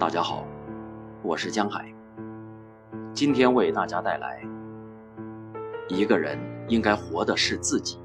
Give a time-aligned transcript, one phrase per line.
[0.00, 0.46] 大家好，
[1.22, 1.84] 我是江海。
[3.12, 4.42] 今天为大家带来：
[5.88, 6.38] 一个人
[6.68, 7.98] 应该活的是自己，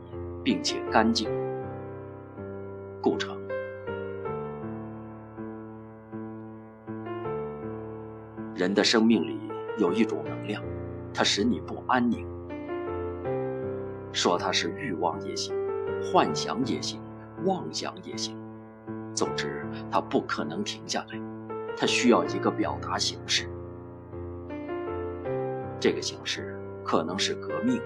[0.44, 1.30] 并且干净。
[3.02, 3.40] 顾城。
[8.54, 9.40] 人的生命里
[9.78, 10.62] 有一种能量，
[11.14, 12.28] 它使你不安宁。
[14.12, 15.56] 说它是欲望也行，
[16.04, 17.00] 幻想也行，
[17.46, 18.38] 妄想也行。
[19.14, 21.35] 总之，它不可能停下来。
[21.78, 23.48] 它需要一个表达形式。
[25.80, 27.82] 这个形式可能是革命，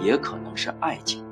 [0.00, 1.24] 也可能是爱情，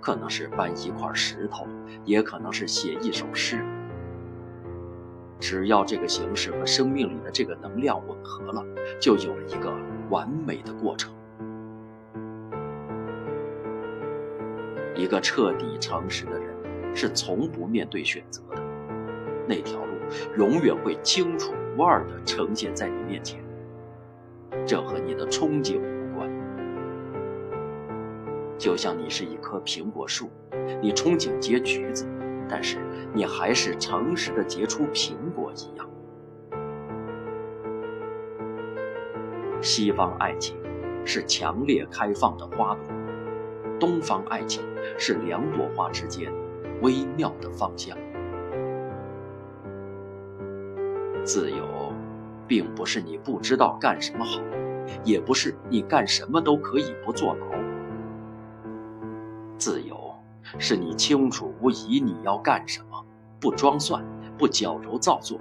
[0.00, 1.66] 可能是搬一块石头，
[2.04, 3.64] 也可能是写一首诗。
[5.38, 8.64] 只要这个形式和生命里的这个能量吻合了，
[9.00, 9.74] 就有了一个
[10.08, 11.12] 完美的过程。
[14.94, 16.54] 一个彻底诚实的人
[16.94, 18.62] 是从不面对选择的，
[19.48, 19.92] 那条路
[20.36, 23.42] 永远会清楚无二地呈现在你面前。
[24.66, 26.30] 这和你的憧憬无关，
[28.58, 30.30] 就像你是一棵苹果树，
[30.80, 32.06] 你憧憬结橘子，
[32.48, 32.78] 但是
[33.14, 35.88] 你还是诚实的结出苹果一样。
[39.60, 40.56] 西方爱情
[41.04, 42.84] 是强烈开放的花朵，
[43.80, 44.62] 东方爱情
[44.98, 46.30] 是两朵花之间
[46.82, 47.96] 微妙的芳香。
[51.24, 51.92] 自由。
[52.48, 54.42] 并不是你不知道干什么好，
[55.04, 57.46] 也不是你干什么都可以不坐牢。
[59.56, 59.96] 自由
[60.58, 63.02] 是你清楚无疑你要干什么，
[63.40, 64.04] 不装蒜，
[64.36, 65.38] 不矫揉造作，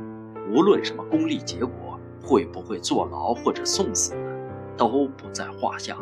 [0.49, 4.13] 无论什么功利结果，会不会坐牢或者送死，
[4.77, 5.97] 都不在话下。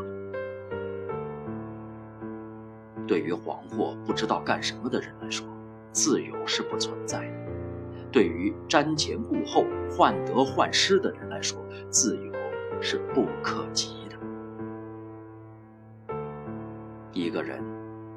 [3.07, 5.47] 对于惶惑不知道干什么的人来说，
[5.91, 7.48] 自由是不存在的。
[8.11, 12.33] 对于瞻前顾后、患得患失的人来说，自由
[12.81, 14.17] 是不可及的。
[17.13, 17.63] 一个人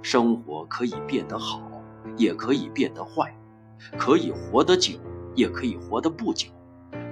[0.03, 1.61] 生活可以变得好，
[2.17, 3.35] 也可以变得坏，
[3.99, 4.99] 可以活得久，
[5.35, 6.49] 也可以活得不久，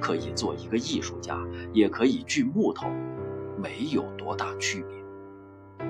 [0.00, 1.38] 可以做一个艺术家，
[1.72, 2.88] 也可以锯木头，
[3.58, 5.86] 没有多大区别。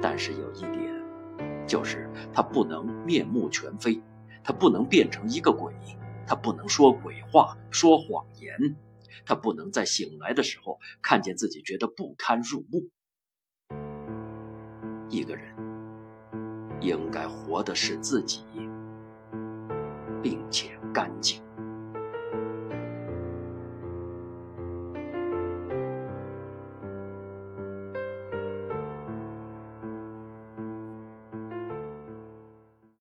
[0.00, 0.94] 但是有一点，
[1.66, 4.00] 就是他不能面目全非。
[4.44, 5.72] 他不能变成一个鬼
[6.26, 8.76] 他不能说鬼话说谎言
[9.24, 12.88] 他不能在醒来的时候看见自己觉得不堪入目。
[15.10, 15.54] 一个人
[16.80, 18.44] 应该活的是自己
[20.22, 21.47] 并且干净。